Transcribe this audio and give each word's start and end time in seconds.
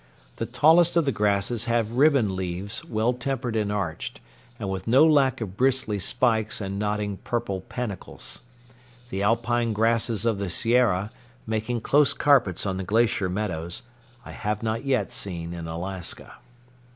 The 0.37 0.47
tallest 0.47 0.97
of 0.97 1.05
the 1.05 1.11
grasses 1.11 1.65
have 1.65 1.91
ribbon 1.91 2.35
leaves 2.35 2.83
well 2.85 3.13
tempered 3.13 3.55
and 3.55 3.71
arched, 3.71 4.19
and 4.59 4.67
with 4.67 4.87
no 4.87 5.05
lack 5.05 5.41
of 5.41 5.55
bristly 5.55 5.99
spikes 5.99 6.59
and 6.59 6.79
nodding 6.79 7.17
purple 7.17 7.61
panicles. 7.69 8.41
The 9.11 9.21
alpine 9.21 9.73
grasses 9.73 10.25
of 10.25 10.39
the 10.39 10.49
Sierra, 10.49 11.11
making 11.45 11.81
close 11.81 12.13
carpets 12.13 12.65
on 12.65 12.77
the 12.77 12.83
glacier 12.83 13.29
meadows, 13.29 13.83
I 14.25 14.31
have 14.31 14.63
not 14.63 14.85
yet 14.85 15.11
seen 15.11 15.53
in 15.53 15.67
Alaska. 15.67 16.33